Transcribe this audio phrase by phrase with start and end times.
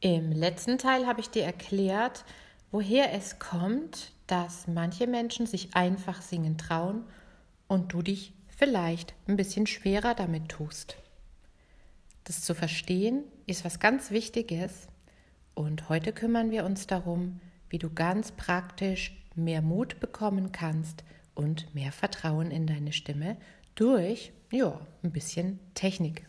[0.00, 2.24] Im letzten Teil habe ich dir erklärt,
[2.70, 7.02] woher es kommt, dass manche Menschen sich einfach singen trauen
[7.66, 10.98] und du dich vielleicht ein bisschen schwerer damit tust.
[12.22, 14.86] Das zu verstehen ist was ganz Wichtiges
[15.54, 21.02] und heute kümmern wir uns darum, wie du ganz praktisch mehr Mut bekommen kannst
[21.34, 23.36] und mehr Vertrauen in deine Stimme
[23.74, 26.28] durch, ja, ein bisschen Technik.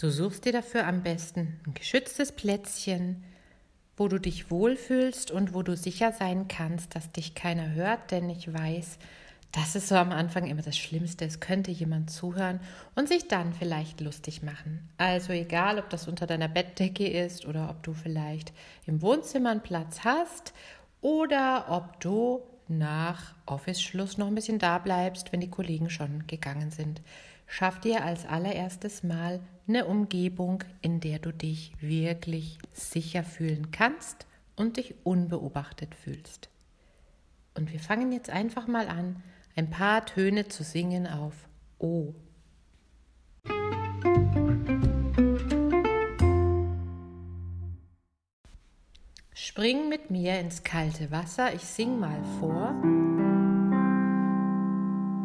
[0.00, 3.24] Du suchst dir dafür am besten ein geschütztes Plätzchen,
[3.96, 8.30] wo du dich wohlfühlst und wo du sicher sein kannst, dass dich keiner hört, denn
[8.30, 8.98] ich weiß,
[9.52, 11.24] das ist so am Anfang immer das Schlimmste.
[11.24, 12.60] Es könnte jemand zuhören
[12.94, 14.88] und sich dann vielleicht lustig machen.
[14.98, 18.52] Also egal, ob das unter deiner Bettdecke ist oder ob du vielleicht
[18.86, 20.52] im Wohnzimmer einen Platz hast
[21.00, 26.70] oder ob du nach Office-Schluss noch ein bisschen da bleibst, wenn die Kollegen schon gegangen
[26.70, 27.00] sind.
[27.46, 34.26] Schaff dir als allererstes Mal eine Umgebung, in der du dich wirklich sicher fühlen kannst
[34.56, 36.50] und dich unbeobachtet fühlst.
[37.54, 39.22] Und wir fangen jetzt einfach mal an,
[39.56, 41.34] ein paar Töne zu singen auf
[41.78, 42.14] O.
[49.40, 52.70] Spring mit mir ins kalte Wasser, ich sing mal vor.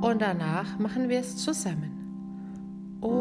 [0.00, 3.00] Und danach machen wir es zusammen.
[3.00, 3.16] Oh,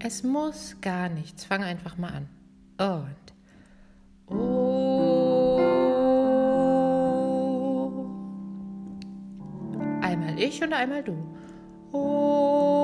[0.00, 1.44] es muss gar nichts.
[1.44, 2.28] Fang einfach mal an.
[2.76, 3.32] Und
[4.36, 5.60] oh,
[10.00, 11.16] einmal ich und einmal du.
[11.92, 12.77] Oh,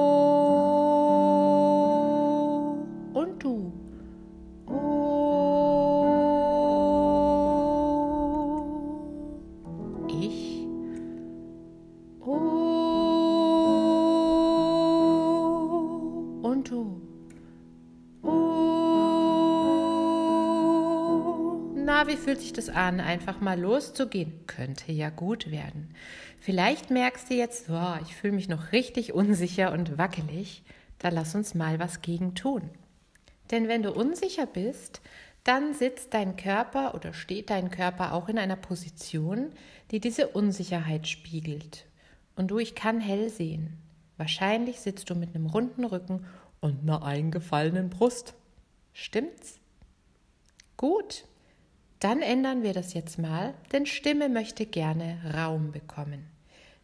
[22.06, 24.47] wie fühlt sich das an, einfach mal loszugehen?
[24.47, 25.94] Könnte ja gut werden.
[26.41, 30.62] Vielleicht merkst du jetzt, oh, ich fühle mich noch richtig unsicher und wackelig.
[30.98, 32.70] Da lass uns mal was gegen tun.
[33.50, 35.00] Denn wenn du unsicher bist,
[35.44, 39.50] dann sitzt dein Körper oder steht dein Körper auch in einer Position,
[39.91, 41.86] die diese Unsicherheit spiegelt.
[42.36, 43.78] Und du, ich kann hell sehen.
[44.16, 46.24] Wahrscheinlich sitzt du mit einem runden Rücken
[46.64, 48.32] und einer eingefallenen Brust.
[48.94, 49.60] Stimmt's?
[50.78, 51.26] Gut,
[52.00, 56.24] dann ändern wir das jetzt mal, denn Stimme möchte gerne Raum bekommen.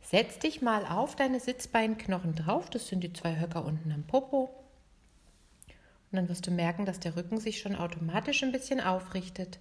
[0.02, 4.50] Setz dich mal auf deine Sitzbeinknochen drauf, das sind die zwei Höcker unten am Popo.
[6.12, 9.60] Und dann wirst du merken, dass der Rücken sich schon automatisch ein bisschen aufrichtet.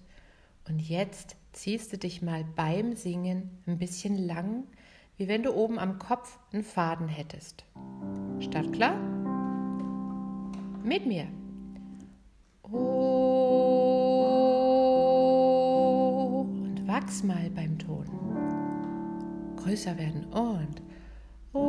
[0.68, 4.64] Und jetzt ziehst du dich mal beim Singen ein bisschen lang,
[5.16, 7.64] wie wenn du oben am Kopf einen Faden hättest.
[8.40, 9.09] Start klar?
[10.82, 11.26] Mit mir.
[12.62, 13.40] Oh.
[17.00, 18.04] wachs mal beim Ton.
[19.56, 20.82] Größer werden und
[21.52, 21.60] oh.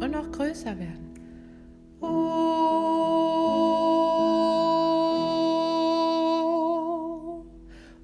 [0.00, 1.14] und noch größer werden.
[2.00, 2.06] Oh.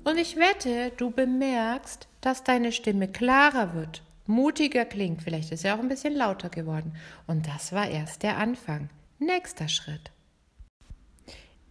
[0.04, 5.22] Und ich wette, du bemerkst, dass deine Stimme klarer wird, mutiger klingt.
[5.22, 6.94] Vielleicht ist er auch ein bisschen lauter geworden.
[7.26, 8.90] Und das war erst der Anfang.
[9.18, 10.10] Nächster Schritt.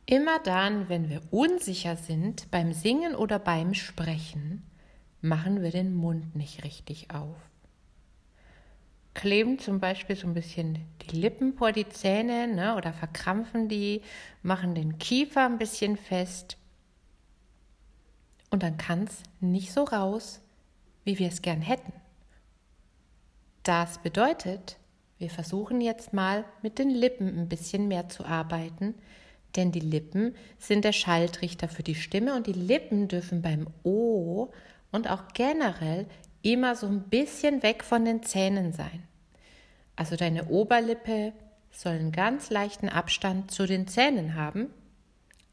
[0.05, 4.63] Immer dann, wenn wir unsicher sind beim Singen oder beim Sprechen,
[5.21, 7.35] machen wir den Mund nicht richtig auf.
[9.13, 14.01] Kleben zum Beispiel so ein bisschen die Lippen vor die Zähne ne, oder verkrampfen die,
[14.41, 16.57] machen den Kiefer ein bisschen fest.
[18.49, 20.41] Und dann kann es nicht so raus,
[21.03, 21.93] wie wir es gern hätten.
[23.63, 24.77] Das bedeutet,
[25.19, 28.95] wir versuchen jetzt mal mit den Lippen ein bisschen mehr zu arbeiten,
[29.55, 34.49] denn die Lippen sind der Schaltrichter für die Stimme und die Lippen dürfen beim O
[34.91, 36.07] und auch generell
[36.41, 39.03] immer so ein bisschen weg von den Zähnen sein.
[39.95, 41.33] Also deine Oberlippe
[41.71, 44.67] sollen ganz leichten Abstand zu den Zähnen haben,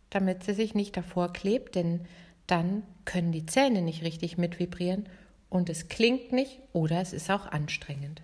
[0.08, 2.06] damit sie sich nicht davor klebt, denn
[2.46, 5.06] dann können die Zähne nicht richtig mitvibrieren
[5.50, 8.22] und es klingt nicht oder es ist auch anstrengend.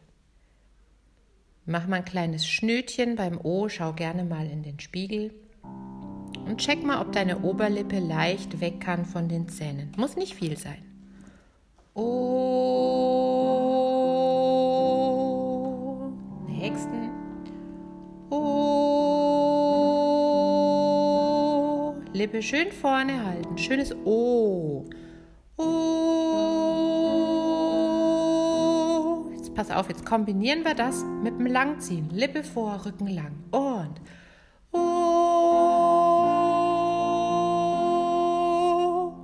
[1.67, 5.33] Mach mal ein kleines Schnütchen beim O, schau gerne mal in den Spiegel
[6.47, 9.93] und check mal, ob deine Oberlippe leicht weg kann von den Zähnen.
[9.97, 10.83] Muss nicht viel sein.
[11.95, 12.05] O.
[16.49, 17.11] Nächsten.
[18.31, 18.45] O.
[22.13, 23.57] Lippe schön vorne halten.
[23.57, 24.85] Schönes O.
[25.57, 25.84] O.
[29.55, 32.11] pass auf, jetzt kombinieren wir das mit dem Langziehen.
[32.11, 33.33] Lippe vor, Rücken lang.
[33.51, 34.01] Und
[34.73, 34.79] O.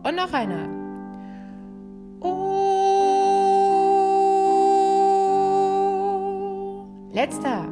[0.02, 0.68] Und noch einer.
[2.20, 2.50] O.
[7.12, 7.68] Letzter.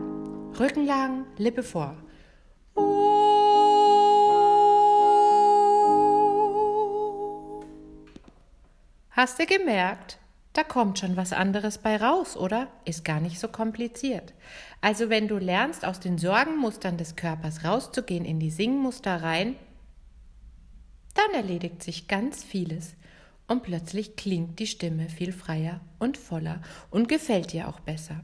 [0.59, 1.95] Rücken lang, Lippe vor.
[9.11, 10.18] Hast du gemerkt?
[10.59, 12.67] Da kommt schon was anderes bei raus, oder?
[12.85, 14.35] Ist gar nicht so kompliziert.
[14.81, 19.55] Also wenn du lernst, aus den Sorgenmustern des Körpers rauszugehen in die Singmuster rein,
[21.15, 22.97] dann erledigt sich ganz vieles
[23.47, 26.61] und plötzlich klingt die Stimme viel freier und voller
[26.91, 28.21] und gefällt dir auch besser.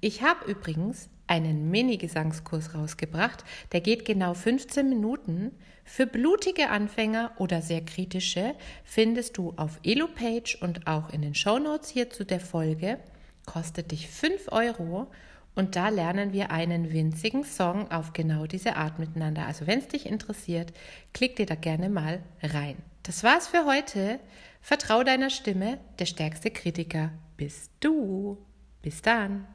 [0.00, 5.52] Ich habe übrigens einen Mini-Gesangskurs rausgebracht, der geht genau 15 Minuten.
[5.84, 8.54] Für blutige Anfänger oder sehr kritische
[8.84, 12.98] findest du auf EloPage und auch in den Shownotes hier zu der Folge.
[13.44, 15.10] Kostet dich 5 Euro
[15.54, 19.46] und da lernen wir einen winzigen Song auf genau diese Art miteinander.
[19.46, 20.72] Also wenn es dich interessiert,
[21.12, 22.76] klick dir da gerne mal rein.
[23.02, 24.20] Das war's für heute.
[24.62, 28.38] Vertrau deiner Stimme, der stärkste Kritiker bist du.
[28.82, 29.46] Bis dann.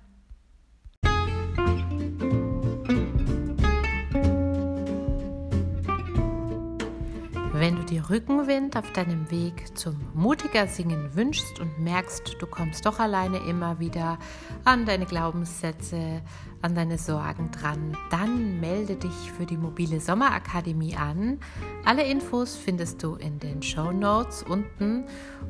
[7.86, 13.38] Dir Rückenwind auf deinem Weg zum mutiger Singen wünschst und merkst, du kommst doch alleine
[13.38, 14.18] immer wieder
[14.64, 16.22] an deine Glaubenssätze,
[16.62, 21.40] an deine Sorgen dran, dann melde dich für die mobile Sommerakademie an.
[21.86, 25.06] Alle Infos findest du in den Show Notes unten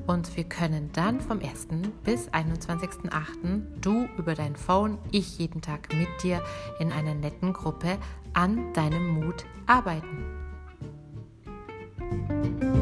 [0.08, 1.68] und wir können dann vom 1.
[2.04, 3.80] bis 21.08.
[3.80, 6.42] du über dein Phone, ich jeden Tag mit dir
[6.80, 7.98] in einer netten Gruppe
[8.34, 10.35] an deinem Mut arbeiten.
[12.28, 12.75] Thank you.